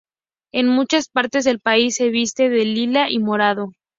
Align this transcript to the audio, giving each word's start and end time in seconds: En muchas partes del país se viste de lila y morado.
En 0.51 0.67
muchas 0.67 1.09
partes 1.09 1.43
del 1.45 1.59
país 1.59 1.93
se 1.93 2.09
viste 2.09 2.49
de 2.49 2.65
lila 2.65 3.11
y 3.11 3.19
morado. 3.19 3.73